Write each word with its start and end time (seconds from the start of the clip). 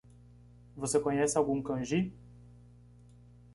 Você 0.75 0.99
conhece 0.99 1.37
algum 1.37 1.61
kanji? 1.61 2.11